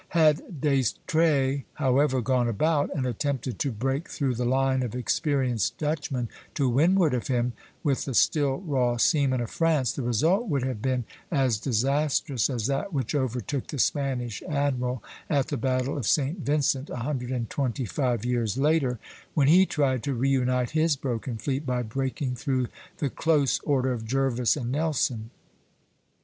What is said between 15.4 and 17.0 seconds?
the battle of St. Vincent a